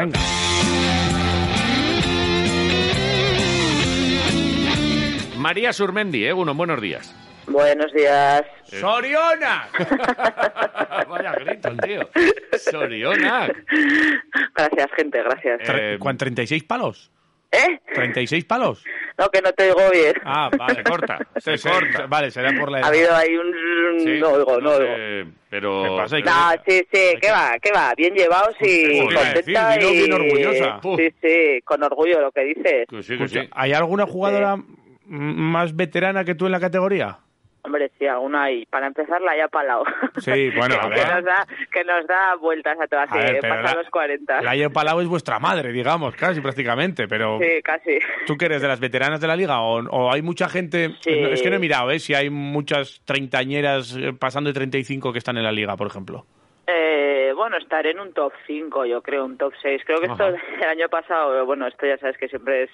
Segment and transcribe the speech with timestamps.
[0.00, 0.18] Venga.
[5.36, 7.14] María Surmendi, eh, uno, buenos días.
[7.46, 8.42] Buenos días.
[8.64, 9.68] ¡Soriona!
[11.08, 12.08] Vaya grito, tío.
[12.58, 13.48] Soriona.
[14.54, 15.60] Gracias, gente, gracias.
[15.68, 17.10] Eh, ¿Cuán 36 palos?
[17.52, 17.80] ¿Eh?
[17.94, 18.84] ¿36 palos?
[19.18, 20.14] No, que no te oigo bien.
[20.24, 20.84] Ah, vale.
[20.84, 22.06] Corta, se Se- corta.
[22.06, 22.88] Vale, será por la Ha edad.
[22.90, 24.00] habido ahí un...
[24.00, 24.94] Sí, no oigo, no oigo.
[24.94, 25.82] sé, pero...
[25.82, 26.18] ¿Qué pasa?
[26.18, 27.50] ¿Y pero- No, sí, sí, ¿qué va?
[27.60, 27.92] ¿Qué va?
[27.96, 29.98] Bien llevados y contenta decir, y...
[29.98, 30.80] bien orgullosa.
[30.96, 32.86] Sí, sí, con orgullo lo que dices.
[32.88, 33.38] Que sí, que sí.
[33.50, 34.56] ¿Hay alguna jugadora
[35.06, 37.18] más veterana que tú en la categoría?
[37.62, 38.64] Hombre, sí, alguna hay.
[38.66, 39.84] Para empezar, la haya palado.
[40.18, 41.14] Sí, bueno, a que, ver.
[41.14, 44.42] nos da, que nos da vueltas a todas, A que pasa la- los 40.
[44.42, 47.98] La Aye Palau es vuestra madre, digamos, casi prácticamente, pero Sí, casi.
[48.26, 50.94] ¿tú qué eres de las veteranas de la liga o, o hay mucha gente?
[51.00, 51.10] Sí.
[51.10, 51.98] Es que no he mirado, ¿eh?
[51.98, 56.24] Si hay muchas treintañeras eh, pasando de 35 que están en la liga, por ejemplo.
[56.66, 59.82] Eh, bueno, estaré en un top 5, yo creo, un top 6.
[59.84, 60.28] Creo que esto
[60.62, 62.70] el año pasado, bueno, esto ya sabes que siempre es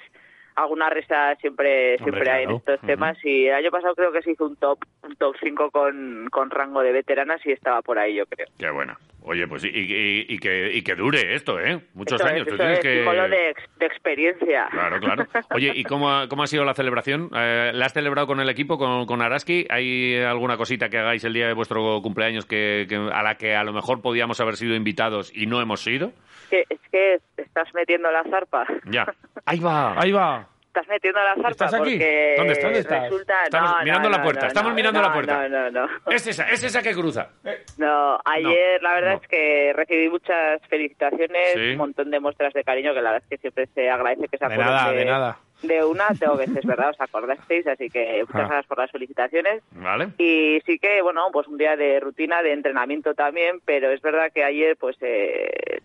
[0.56, 4.22] alguna resta siempre Hombre, siempre hay en estos temas y el año pasado creo que
[4.22, 7.98] se hizo un top un top 5 con, con rango de veteranas y estaba por
[7.98, 8.46] ahí, yo creo.
[8.58, 8.96] Qué buena.
[9.28, 11.80] Oye, pues y, y- y que, y que dure esto, ¿eh?
[11.94, 12.46] Muchos es, años.
[12.46, 12.90] Tú eso tienes es que...
[13.00, 14.68] de, de experiencia.
[14.70, 15.24] Claro, claro.
[15.52, 17.28] Oye, ¿y cómo ha, cómo ha sido la celebración?
[17.34, 19.66] Eh, ¿La has celebrado con el equipo, con, con Araski?
[19.68, 23.56] ¿Hay alguna cosita que hagáis el día de vuestro cumpleaños que, que- a la que
[23.56, 26.12] a lo mejor podíamos haber sido invitados y no hemos sido?
[26.44, 27.18] Es que, es que
[27.56, 28.66] estás metiendo la zarpa.
[28.90, 29.06] Ya.
[29.46, 29.94] Ahí va.
[29.98, 30.46] Ahí va.
[30.66, 31.80] Estás metiendo la zarpa ¿Estás aquí?
[31.96, 32.64] porque ¿Dónde estás?
[32.64, 33.02] ¿Dónde estás?
[33.04, 33.34] resulta...
[33.44, 35.48] Estamos no, no, mirando la no, puerta, no, estamos mirando no, la puerta.
[35.48, 36.12] No, no, no.
[36.12, 37.30] Es esa, es esa que cruza.
[37.78, 39.20] No, ayer la verdad no.
[39.22, 41.70] es que recibí muchas felicitaciones, Sí.
[41.70, 44.36] un montón de muestras de cariño que la verdad es que siempre se agradece que
[44.36, 45.38] se De acuerden nada, de nada.
[45.62, 46.90] de una, tengo veces, ¿verdad?
[46.90, 48.48] Os acordasteis, así que muchas Ah.
[48.48, 49.62] gracias por las felicitaciones.
[49.70, 50.08] ¿Vale?
[50.18, 54.30] Y sí que, bueno, pues un día de rutina, de entrenamiento también, pero es verdad
[54.34, 55.80] que ayer, pues, eh,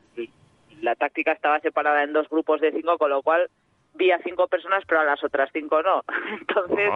[0.82, 3.50] la táctica estaba separada en dos grupos de cinco, con lo cual
[3.94, 6.04] vi a cinco personas, pero a las otras cinco no.
[6.40, 6.90] Entonces,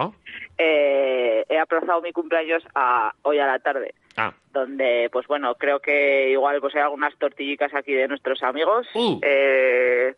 [0.58, 5.80] eh, he aplazado mi cumpleaños a hoy a la tarde Ah, donde pues bueno creo
[5.80, 9.20] que igual pues hay algunas tortillicas aquí de nuestros amigos Uh.
[9.22, 10.14] eh,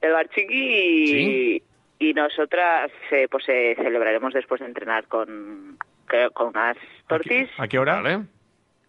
[0.00, 1.62] el barchingui y, Sí.
[2.00, 5.78] y nosotras eh, pues eh, celebraremos después de entrenar con
[6.34, 8.02] con unas tortis ¿A qué hora?
[8.02, 8.22] ¿vale?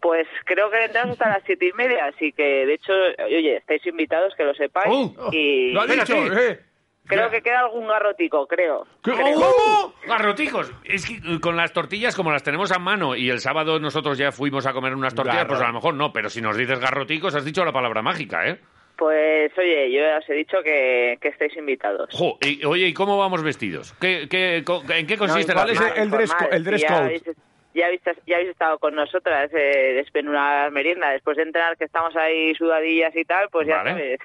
[0.02, 2.92] Pues creo que entramos hasta las siete y media así que de hecho
[3.24, 5.30] oye estáis invitados que lo sepáis Uh.
[5.32, 6.60] y Lo ha dicho, eh.
[7.06, 9.12] creo que queda algún garrotico creo ¿Qué?
[9.12, 9.34] Creo.
[9.34, 9.94] ¿Cómo?
[10.06, 10.72] Garroticos.
[10.84, 14.18] Es que eh, con las tortillas, como las tenemos a mano y el sábado nosotros
[14.18, 15.48] ya fuimos a comer unas tortillas, Garro.
[15.50, 16.12] pues a lo mejor no.
[16.12, 18.58] Pero si nos dices garroticos, has dicho la palabra mágica, ¿eh?
[18.96, 22.92] pues oye yo ya os he dicho que, que estáis invitados Jo, y- oye, ¿y
[22.94, 23.94] cómo vamos vestidos?
[24.00, 26.54] ¿Qué, qué, co- ¿En qué consiste No, la ¿Cuál es informal, el dress informal.
[26.56, 27.34] el dress code?
[27.74, 31.76] Ya habéis, ya habéis estado con nosotras eh, después en una merienda, después de entrenar
[31.78, 33.90] que estamos ahí sudadillas y tal, pues ya Vale.
[33.90, 34.20] sabes.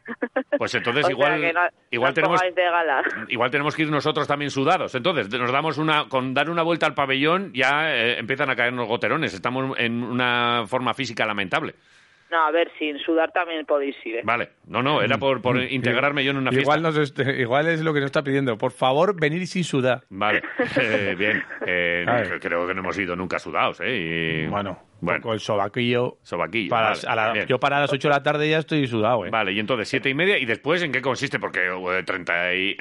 [0.57, 2.63] Pues entonces igual, no- igual no tenemos de
[3.29, 4.93] igual tenemos que ir nosotros también sudados.
[4.95, 8.87] Entonces, nos damos una con dar una vuelta al pabellón ya eh, empiezan a caernos
[8.87, 9.33] goterones.
[9.33, 11.75] Estamos en una forma física lamentable.
[12.29, 14.17] No, a ver, sin sudar también podéis ir.
[14.17, 14.21] ¿eh?
[14.23, 14.49] Vale.
[14.67, 16.77] No, no, era por, por integrarme yo en una fiesta.
[16.77, 18.57] Igual, nos igual es lo que nos está pidiendo.
[18.57, 20.03] Por favor, venir sin sudar.
[20.09, 20.41] Vale,
[20.81, 21.41] eh, bien.
[21.65, 22.05] Eh,
[22.41, 24.43] creo que no hemos ido nunca sudados, ¿eh?
[24.45, 26.17] Y- Bueno, bueno, con el sobaquillo.
[26.23, 26.69] sobaquillo.
[26.69, 27.45] Para vale, a la- bien.
[27.47, 29.29] yo para las 8 de la tarde ya estoy sudado, ¿eh?
[29.29, 31.39] Vale, y entonces siete y media, ¿y después en qué consiste?
[31.39, 32.77] Porque eh, 30 y...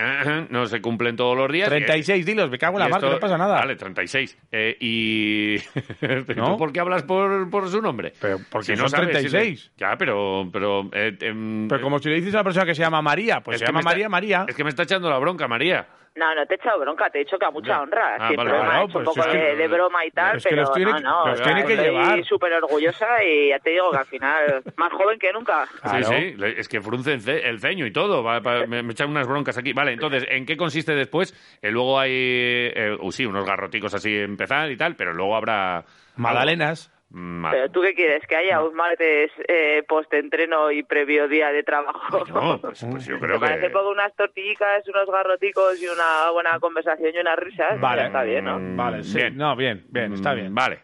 [0.51, 1.69] no se cumplen todos los días.
[1.69, 3.57] 36, dilos, me cago en la mar, que esto- no pasa nada.
[3.59, 4.39] Vale, 36.
[4.53, 5.57] Eh, y...
[6.37, 6.53] ¿No?
[6.53, 8.13] ¿Tú por qué hablas por, por su nombre?
[8.21, 9.73] Pero porque Si no son sabes si le- 36.
[9.77, 10.49] Ya, pero...
[10.53, 13.41] Pero, eh, em, Pero como si le dices a una persona que se llama María,
[13.41, 14.45] pues es se llama está- María, María.
[14.49, 15.87] Es que me está echando la bronca, María.
[16.17, 17.83] No, no te he echado bronca, te he dicho que a mucha Ya.
[17.83, 18.17] honra.
[18.19, 20.43] Ah, Siempre vale, me un pues poco es que- de, de broma y tal, es
[20.45, 21.27] que pero los tiene no, que- no.
[21.27, 22.25] los tiene que estoy llevar.
[22.25, 25.67] súper orgullosa y ya te digo que al final, más joven que nunca.
[25.83, 26.05] Claro.
[26.07, 28.23] Sí, sí, es que frunce el, ce- el ceño y todo.
[28.25, 29.73] va- va- me, me echan unas broncas aquí.
[29.75, 31.35] Vale, entonces, ¿en qué consiste después?
[31.61, 35.85] Eh, luego hay, eh, uh, sí, unos garroticos así empezar y tal, pero luego habrá...
[36.17, 36.91] Magdalenas.
[37.13, 42.25] Pero tú qué quieres, que haya un martes eh, post-entreno y previo día de trabajo.
[42.27, 43.71] No, pues, pues yo creo Me parece que...
[43.71, 47.81] poco unas tortillicas, unos garroticos y una buena conversación y unas risas.
[47.81, 48.03] Vale.
[48.03, 48.59] Ya está bien, ¿no?
[48.59, 49.17] Mm, Vale, sí.
[49.19, 49.37] bien.
[49.37, 50.53] No, bien, bien, está bien.
[50.53, 50.81] Mm, Vale.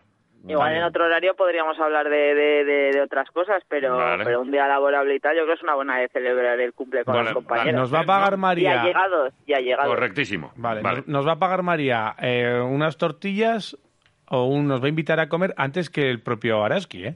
[0.49, 0.83] Igual bien.
[0.83, 4.25] en otro horario podríamos hablar de, de, de- de otras cosas, pero, Vale.
[4.25, 6.73] pero un día laborable y tal, yo creo que es una buena de celebrar el
[6.73, 7.81] cumple con Vale, los compañeros.
[7.81, 8.81] Nos va a pagar María.
[8.83, 9.87] allegados, y allegados.
[9.87, 10.53] Correctísimo.
[10.57, 13.77] Vale, Nos, nos va a pagar María eh, unas tortillas
[14.35, 17.15] o un- nos va a invitar a comer antes que el propio Araski, ¿eh?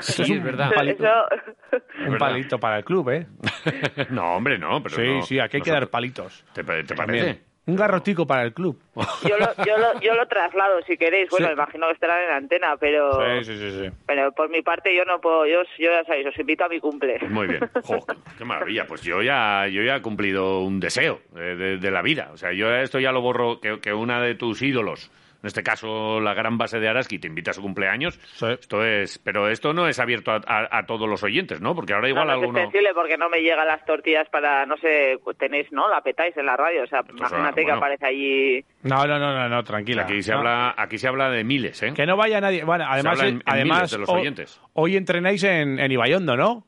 [0.00, 0.70] Sí, es un es verdad.
[0.74, 1.04] palito.
[1.04, 3.26] Eso, Un palito para el club, ¿eh?
[4.10, 6.44] no, hombre, no, pero sí, no- sí, aquí hay que dar palitos.
[6.52, 7.40] ¿Te, te parece?
[7.66, 8.80] Un garrotico para el club.
[9.28, 11.28] Yo lo, yo lo, yo lo traslado si queréis.
[11.30, 11.52] Bueno, Sí.
[11.52, 13.12] imagino que estarán en antena, pero
[13.42, 13.90] Sí, sí, sí, sí.
[14.06, 15.46] pero por mi parte yo no puedo.
[15.46, 17.18] Yo, yo ya sabéis, os invito a mi cumple.
[17.28, 17.60] Muy bien.
[17.84, 18.04] Jo,
[18.36, 18.86] qué maravilla.
[18.86, 22.30] Pues yo ya, yo ya he cumplido un deseo eh, de, de la vida.
[22.32, 25.10] O sea, yo esto ya lo borro, que, que una de tus ídolos,
[25.42, 28.18] en este caso la gran base de Araski, te invita a su cumpleaños.
[28.34, 28.46] Sí.
[28.46, 31.74] Esto es, pero esto no es abierto a, a- a todos los oyentes, ¿no?
[31.74, 32.58] Porque ahora igual no, no es alguno...
[32.60, 35.88] extensible porque no me llegan las tortillas para, no sé, tenéis, ¿no?
[35.88, 36.82] La petáis en la radio.
[36.84, 37.78] O sea, imagínate que bueno.
[37.78, 38.64] aparece allí.
[38.82, 40.02] No, no, no, no, no, tranquila.
[40.02, 40.38] Aquí se No.
[40.38, 41.92] habla, aquí se habla de miles, ¿eh?
[41.94, 42.64] Que no vaya nadie.
[42.64, 44.60] Bueno, además, habla en- en además miles de los oyentes.
[44.74, 46.66] hoy entrenáis en, en Ibayondo, ¿no?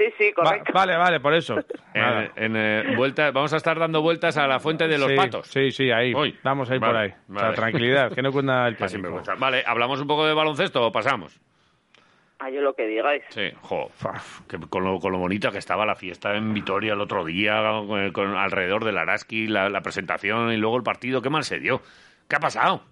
[0.00, 0.72] Sí, sí, Va- correcto.
[0.72, 1.56] vale, vale, por eso.
[1.94, 5.16] En, en, eh, vuelta, vamos a estar dando vueltas a la fuente de los sí,
[5.16, 5.46] patos.
[5.48, 6.14] Sí, sí, ahí.
[6.14, 6.38] Hoy.
[6.42, 7.08] Vamos a ir Vale, por ahí.
[7.28, 7.56] O sea, vale.
[7.56, 9.22] tranquilidad, que no cuenta el pánico.
[9.38, 11.38] Vale, ¿hablamos un poco de baloncesto o pasamos?
[12.38, 13.22] Ah, yo lo que digáis.
[13.28, 13.90] Sí, jo,
[14.48, 17.60] que con, lo, con lo bonita que estaba la fiesta en Vitoria el otro día,
[17.86, 21.58] con, con- alrededor del Araski, la, la presentación y luego el partido, qué mal se
[21.58, 21.82] dio.
[22.26, 22.82] ¿Qué ha pasado?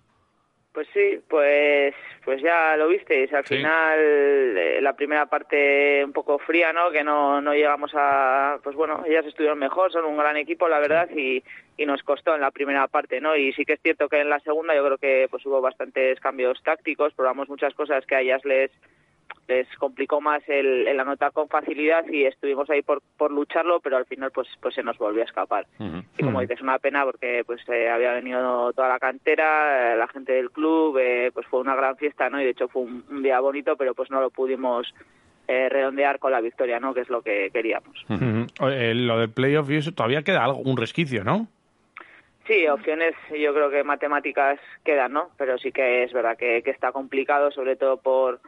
[0.75, 1.95] Pues sí, pues
[2.27, 3.33] pues ya lo visteis.
[3.33, 3.57] Al Sí.
[3.57, 6.91] final, eh, la primera parte un poco fría, ¿no?
[6.91, 8.59] Que no, no llegamos a...
[8.63, 11.45] Pues bueno, ellas estuvieron mejor, son un gran equipo, la verdad, y,
[11.77, 13.37] y nos costó en la primera parte, ¿no?
[13.37, 16.19] Y sí que es cierto que en la segunda yo creo que pues hubo bastantes
[16.21, 18.71] cambios tácticos, probamos muchas cosas que a ellas les
[19.49, 23.97] les complicó más el, el anotar con facilidad y estuvimos ahí por, por lucharlo, pero
[23.97, 25.67] al final pues pues se nos volvió a escapar.
[26.19, 30.07] Y como dices, una pena porque pues eh, había venido toda la cantera, eh, la
[30.09, 32.41] gente del club, eh, pues fue una gran fiesta, ¿no?
[32.41, 34.95] Y de hecho fue un, un día bonito, pero pues no lo pudimos
[35.49, 36.93] eh, redondear con la victoria, ¿no?
[36.93, 38.05] Que es lo que queríamos.
[38.61, 41.47] Oye, lo del playoff y eso, todavía queda algo, un resquicio, ¿no?
[42.47, 45.31] Sí, opciones yo creo que matemáticas quedan, ¿no?
[45.39, 48.41] Pero sí que es verdad que, que está complicado, sobre todo por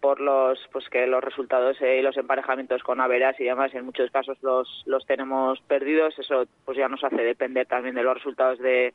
[0.00, 3.84] por los pues que los resultados eh, y los emparejamientos con Averas y demás en
[3.84, 8.14] muchos casos los los tenemos perdidos eso pues ya nos hace depender también de los
[8.14, 8.94] resultados de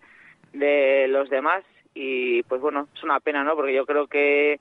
[0.53, 1.63] de los demás.
[1.93, 4.59] Y pues bueno es una pena no porque yo creo que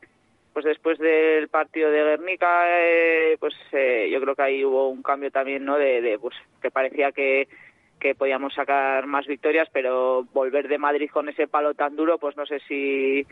[0.52, 5.02] pues después del partido de Guernica eh, pues eh, yo creo que ahí hubo un
[5.02, 7.48] cambio también no de, de, pues que parecía que
[8.00, 12.36] que podíamos sacar más victorias pero volver de Madrid con ese palo tan duro pues
[12.36, 13.24] no sé si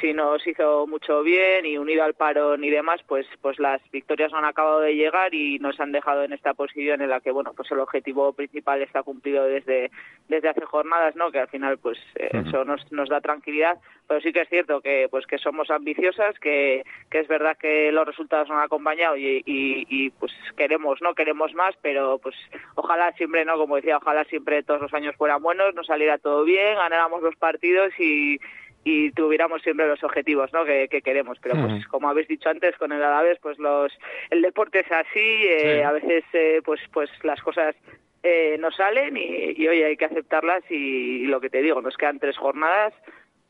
[0.00, 4.32] si nos hizo mucho bien y unido al parón y demás, pues pues las victorias
[4.32, 7.30] no han acabado de llegar y nos han dejado en esta posición en la que
[7.30, 9.90] bueno pues el objetivo principal está cumplido desde
[10.28, 11.30] desde hace jornadas, ¿no?
[11.30, 14.80] Que al final pues eh, eso nos, nos da tranquilidad, pero sí que es cierto
[14.80, 19.16] que pues que somos ambiciosas, que, que es verdad que los resultados nos han acompañado
[19.16, 21.14] y, y, y, pues queremos, ¿no?
[21.14, 22.34] Queremos más, pero pues
[22.76, 23.56] ojalá siempre, ¿no?
[23.56, 27.36] Como decía, ojalá siempre todos los años fueran buenos, nos saliera todo bien, ganáramos los
[27.36, 28.38] partidos y
[28.84, 30.64] y tuviéramos siempre los objetivos ¿no?
[30.64, 33.92] que, que queremos pero pues como habéis dicho antes con el Alavés pues los
[34.30, 35.82] el deporte es así eh, Sí.
[35.82, 37.76] a veces eh, pues pues las cosas
[38.22, 41.96] eh, no salen y, y hoy hay que aceptarlas y, lo que te digo nos
[41.96, 42.94] quedan tres jornadas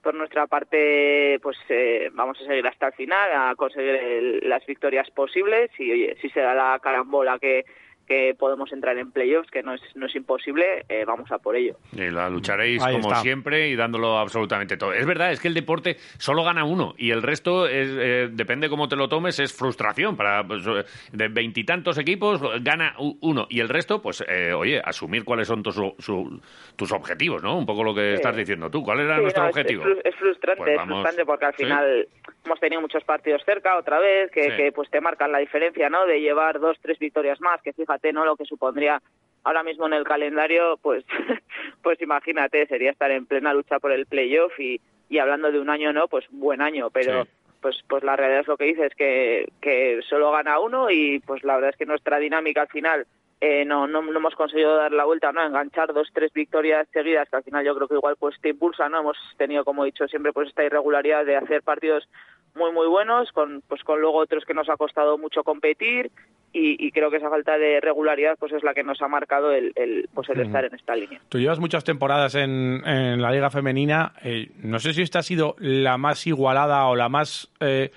[0.02, 4.64] por nuestra parte pues eh, vamos a seguir hasta el final a conseguir el- las
[4.66, 7.64] victorias posibles y oye si se da la carambola que
[8.10, 11.54] que podemos entrar en playoffs que no es no es imposible eh, vamos a por
[11.54, 13.22] ello Y la lucharéis Ahí como está.
[13.22, 14.92] siempre y dándolo absolutamente todo.
[14.92, 18.68] Es verdad, es que el deporte solo gana uno y el resto, es, eh, depende
[18.68, 20.16] cómo te lo tomes, es frustración.
[20.16, 25.24] Para pues, eh, De veintitantos equipos gana uno y el resto, pues, eh, oye, asumir
[25.24, 26.40] cuáles son tus, su-
[26.76, 27.56] tus objetivos, ¿no?
[27.56, 28.14] Un poco lo que Sí.
[28.14, 28.82] estás diciendo tú.
[28.82, 29.82] ¿Cuál era Sí, nuestro no, es- objetivo?
[29.84, 31.62] Es, fru- es frustrante, Pues es frustrante porque al Sí.
[31.64, 32.08] final
[32.44, 34.56] hemos tenido muchos partidos cerca otra vez que, Sí.
[34.56, 36.06] que pues te marcan la diferencia, ¿no?
[36.06, 38.24] De llevar dos, tres victorias más, que fíjate, ¿no?
[38.24, 39.00] Lo que supondría
[39.44, 41.04] ahora mismo en el calendario, pues,
[41.82, 45.70] pues imagínate, sería estar en plena lucha por el playoff y, y hablando de un
[45.70, 46.08] año, ¿no?
[46.08, 47.30] Pues buen año, pero Sí.
[47.62, 51.44] pues pues la realidad es lo que dices que que solo gana uno y pues
[51.44, 53.06] la verdad es que nuestra dinámica al final
[53.42, 57.28] eh, no, no no hemos conseguido dar la vuelta no enganchar dos tres victorias seguidas
[57.28, 59.86] que al final yo creo que igual pues te impulsa no hemos tenido como he
[59.92, 62.08] dicho siempre pues esta irregularidad de hacer partidos
[62.54, 66.10] muy muy buenos con pues con luego otros que nos ha costado mucho competir
[66.52, 69.52] y, y creo que esa falta de regularidad pues es la que nos ha marcado
[69.52, 70.46] el, el pues el Ujú.
[70.48, 74.12] estar en esta línea Tú llevas muchas temporadas en, en la Liga Femenina.
[74.24, 77.90] eh, no sé si esta ha sido la más igualada o la más eh,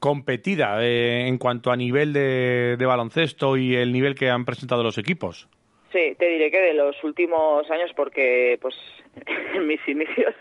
[0.00, 4.82] competida eh, en cuanto a nivel de, de baloncesto y el nivel que han presentado
[4.82, 5.48] los equipos.
[5.92, 8.74] Sí, te diré que de los últimos años, porque pues
[9.54, 10.34] en mis inicios,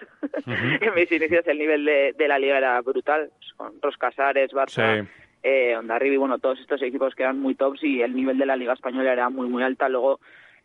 [0.47, 5.09] en mis inicios el nivel de, de la liga era brutal, con Roscasares, Barça, Sí.
[5.43, 8.55] eh, Ondarribi, bueno, todos estos equipos que eran muy tops y el nivel de la
[8.55, 9.89] liga española era muy muy alta.
[9.89, 10.19] Luego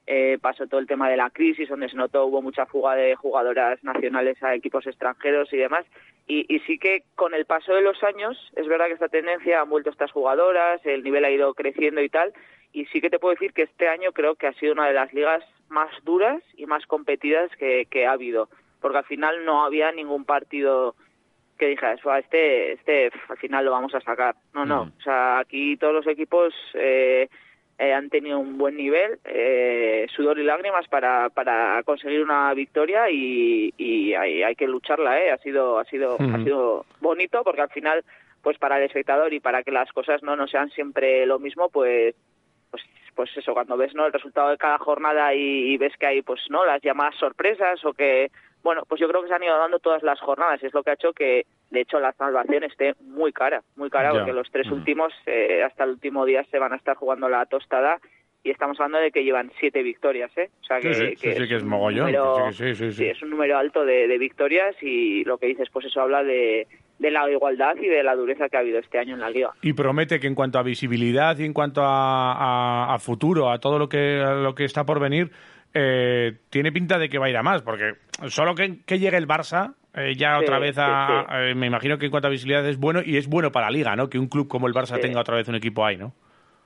[0.07, 3.15] eh, pasó todo el tema de la crisis, donde se notó hubo mucha fuga de
[3.15, 5.85] jugadoras nacionales a equipos extranjeros y demás.
[6.27, 9.61] Y, y sí que con el paso de los años, es verdad que esta tendencia
[9.61, 12.33] han vuelto estas jugadoras, el nivel ha ido creciendo y tal,
[12.73, 14.95] y sí que te puedo decir que este año creo que ha sido una de
[14.95, 18.49] las ligas más duras y más competidas que, que ha habido,
[18.81, 20.95] porque al final no había ningún partido
[21.59, 24.37] que dijeras, este, este al final lo vamos a sacar.
[24.55, 24.93] No, no, Mm.
[24.99, 27.29] o sea, aquí todos los equipos eh,
[27.79, 33.11] eh, han tenido un buen nivel, eh, sudor y lágrimas para, para conseguir una victoria
[33.11, 35.31] y, y hay, hay que lucharla, ¿eh?
[35.33, 36.45] Ha sido, ha sido, ha Ujú.
[36.45, 38.05] sido bonito porque al final,
[38.43, 41.69] pues para el espectador y para que las cosas no, no sean siempre lo mismo,
[41.71, 42.15] pues
[42.71, 42.83] pues
[43.19, 46.23] pues eso cuando ves no el resultado de cada jornada y, y ves que hay
[46.23, 48.31] pues no las llamadas sorpresas o que
[48.63, 50.91] bueno pues yo creo que se han ido dando todas las jornadas es lo que
[50.91, 54.19] ha hecho que de hecho la salvación esté muy cara muy cara Ya.
[54.21, 57.45] porque los tres últimos eh, hasta el último día se van a estar jugando la
[57.47, 57.99] tostada
[58.45, 61.33] y estamos hablando de que llevan siete victorias eh o sea que, Sí, sí, sí,
[61.41, 62.13] sí, que es mogollón.
[62.13, 63.07] número- Sí, sí, sí, sí.
[63.09, 66.69] es un número alto de, de victorias y lo que dices pues eso habla de
[66.99, 69.51] de la igualdad y de la dureza que ha habido este año en la liga
[69.63, 73.59] Y promete que en cuanto a visibilidad y en cuanto a, a- a futuro, a
[73.59, 75.31] todo lo que, a lo que está por venir,
[75.75, 77.93] eh, tiene pinta de que va a ir a más, porque
[78.29, 81.51] solo que, que llegue el Barça, eh, ya Sí, otra vez a, sí, sí.
[81.51, 83.73] eh, me imagino que en cuanto a visibilidad es bueno y es bueno para la
[83.73, 84.09] liga, ¿no?
[84.09, 86.13] Que un club como el Barça tenga otra vez un equipo ahí, ¿no?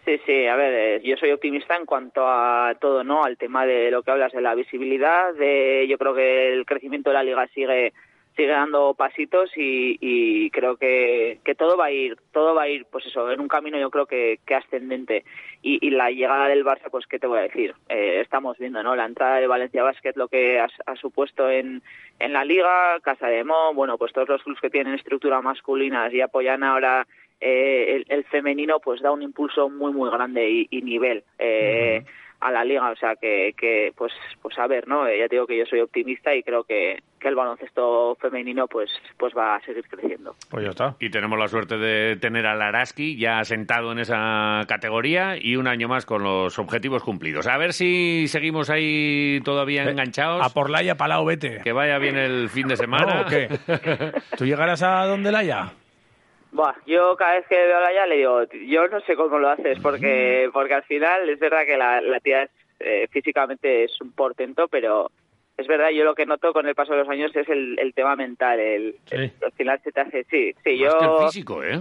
[0.04, 3.22] Sí, sí, a ver, eh, yo soy optimista en cuanto a todo, ¿no?
[3.22, 7.10] Al tema de lo que hablas de la visibilidad, de yo creo que el crecimiento
[7.10, 7.92] de la liga sigue
[8.36, 12.68] sigue dando pasitos y, y creo que, que todo va a ir, todo va a
[12.68, 15.24] ir, pues eso, en un camino yo creo que, que ascendente.
[15.62, 18.96] Y, la llegada del Barça, pues qué te voy a decir, Eh, estamos viendo, ¿no?
[18.96, 21.82] La entrada de Valencia Basket, lo que ha, supuesto en,
[22.18, 26.12] en la liga, Casa de Mo, bueno, pues todos los clubes que tienen estructura masculinas
[26.12, 27.06] y apoyan ahora
[27.40, 32.04] eh, el, el femenino pues da un impulso muy muy grande y, y nivel eh,
[32.42, 35.36] a la liga o sea que, que pues pues a ver no Eh, ya te
[35.36, 39.56] digo que yo soy optimista y creo que, que el baloncesto femenino pues pues va
[39.56, 40.96] a seguir creciendo Pues ya está.
[41.00, 45.68] Y tenemos la suerte de tener al Araski ya sentado en esa categoría y un
[45.68, 47.46] año más con los objetivos cumplidos.
[47.46, 50.44] A ver si seguimos ahí todavía enganchados.
[50.44, 51.60] A por Laia, Palau, vete.
[51.62, 53.14] Que vaya bien el fin de semana.
[53.14, 53.48] ¿No, o qué?
[54.36, 55.72] ¿Tú llegarás a donde Laia?
[56.52, 59.48] Buah, yo cada vez que veo a Laia le digo, yo no sé cómo lo
[59.48, 64.00] haces, porque porque al final es verdad que la, la tía es, eh, físicamente es
[64.02, 65.10] un portento, pero
[65.56, 67.94] es verdad, yo lo que noto con el paso de los años es el, el
[67.94, 69.16] tema mental, el, Sí.
[69.16, 71.80] el- al final se te hace, sí, sí, Más que el yo, físico, ¿eh?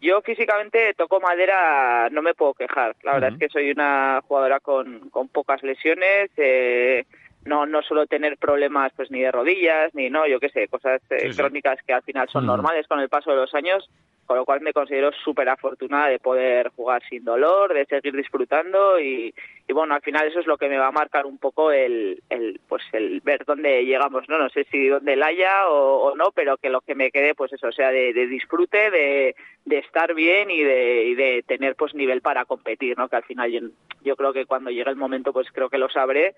[0.00, 4.60] yo físicamente toco madera, no me puedo quejar, la verdad es que soy una jugadora
[4.60, 7.04] con, con pocas lesiones, eh,
[7.48, 11.00] no no suelo tener problemas pues ni de rodillas, ni no, yo qué sé, cosas
[11.10, 11.38] eh, Sí, sí.
[11.38, 12.52] crónicas que al final son Ujú.
[12.52, 13.88] normales con el paso de los años,
[14.26, 19.00] con lo cual me considero súper afortunada de poder jugar sin dolor, de seguir disfrutando
[19.00, 19.34] y,
[19.66, 22.22] y bueno, al final eso es lo que me va a marcar un poco el,
[22.28, 26.14] el pues el ver dónde llegamos, no no sé si dónde la haya o, o
[26.16, 29.78] no, pero que lo que me quede pues eso, sea de, de disfrute, de, de
[29.78, 33.08] estar bien y de, y de tener pues nivel para competir, ¿no?
[33.08, 33.60] Que al final yo,
[34.02, 36.34] yo creo que cuando llegue el momento pues creo que lo sabré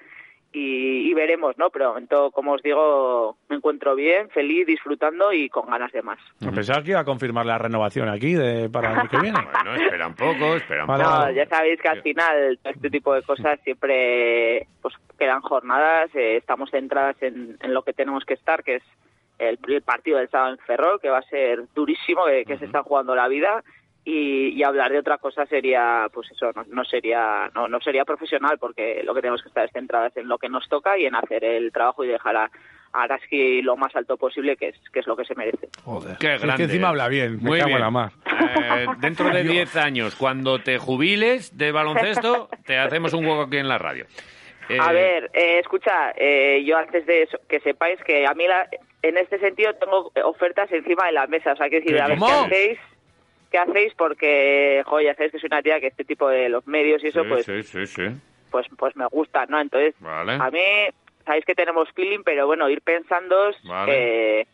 [0.52, 1.70] y, y veremos, ¿no?
[1.70, 6.02] Pero de momento, como os digo, me encuentro bien, feliz, disfrutando y con ganas de
[6.02, 6.18] más.
[6.38, 9.38] Pensaba que iba a confirmar la renovación aquí de, para el año que viene.
[9.50, 11.02] Bueno, espera un poco, espera un poco.
[11.02, 16.10] No, ya sabéis que al final todo este tipo de cosas siempre pues quedan jornadas,
[16.14, 18.82] eh, estamos centradas en, en lo que tenemos que estar, que es
[19.38, 22.64] el, el partido del sábado en Ferrol, que va a ser durísimo, que, que se
[22.66, 23.62] está jugando la vida.
[24.02, 28.06] Y, y hablar de otra cosa sería pues eso no, no sería no, no sería
[28.06, 31.04] profesional porque lo que tenemos que estar es centradas en lo que nos toca y
[31.04, 32.50] en hacer el trabajo y dejar a,
[32.94, 36.16] Araski lo más alto posible que es que es lo que se merece Joder.
[36.18, 36.56] Qué Es grande.
[36.56, 37.36] que encima habla bien.
[37.42, 37.76] Me Muy cago bien.
[37.78, 38.10] en la mar.
[38.26, 43.58] Eh, dentro de 10 años, cuando te jubiles de baloncesto, te hacemos un juego aquí
[43.58, 44.06] en la radio.
[44.68, 48.46] Eh, A ver, eh, escucha, eh, yo antes de eso, que sepáis que a mí
[48.48, 48.68] la-
[49.02, 52.16] en este sentido tengo ofertas encima de la mesa, o sea, que decir, a ver
[52.18, 52.44] qué ¿Cómo?
[52.44, 52.78] hacéis,
[53.50, 56.66] qué hacéis, porque, joder, ya sabéis que soy una tía que este tipo de los
[56.66, 58.02] medios y eso, sí, pues, sí, sí, sí.
[58.50, 59.60] pues, pues me gusta, ¿no?
[59.60, 60.34] Entonces, Vale.
[60.40, 60.60] a mí,
[61.24, 63.92] sabéis que tenemos feeling, pero bueno, ir pensando Vale.
[63.92, 64.46] que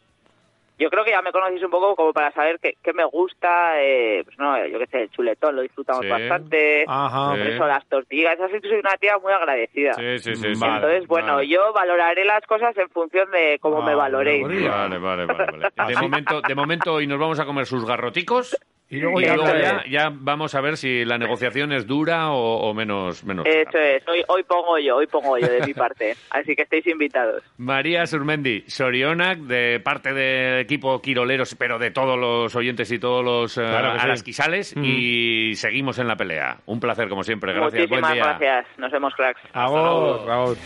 [0.79, 3.81] yo creo que ya me conocéis un poco como para saber qué, qué me gusta,
[3.83, 6.09] eh, pues no, yo qué sé, el chuletón lo disfrutamos Sí.
[6.11, 7.33] bastante, Ajá.
[7.33, 7.39] Sí.
[7.39, 9.95] por eso las tortillas, así que soy una tía muy agradecida.
[9.95, 10.53] Sí, sí, sí.
[10.61, 11.49] Vale, Entonces, bueno, vale.
[11.49, 14.43] yo valoraré las cosas en función de cómo me Ah, valoréis.
[14.47, 15.27] Vale, vale, vale.
[15.27, 15.95] vale.
[15.95, 18.55] De, momento, de momento hoy nos vamos a comer sus garroticos
[18.89, 19.91] Y luego y ya luego hablaré.
[19.91, 23.71] ya, ya vamos a ver si la negociación es dura o, o menos, menos Eso
[23.73, 23.91] dura.
[23.97, 26.15] es, hoy, hoy pongo yo, hoy pongo yo de mi parte.
[26.31, 27.43] Así que estáis invitados.
[27.59, 33.25] María Surmendi, Sorionak, de parte del equipo Quiroleros, pero de todos los oyentes y todos
[33.25, 34.05] los eh, Claro sí.
[34.05, 34.85] arasquisales, Mm.
[34.85, 36.59] y seguimos en la pelea.
[36.67, 37.53] Un placer, como siempre.
[37.55, 38.55] Gracias, buen Muchísimas día.
[38.55, 38.79] gracias.
[38.79, 39.41] Nos vemos, cracks.
[39.53, 40.57] Agur,